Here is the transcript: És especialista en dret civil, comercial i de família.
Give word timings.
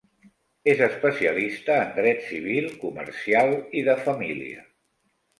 És 0.71 0.79
especialista 0.85 1.75
en 1.81 1.91
dret 1.97 2.23
civil, 2.29 2.69
comercial 2.85 3.53
i 3.83 3.85
de 3.91 3.95
família. 4.07 4.65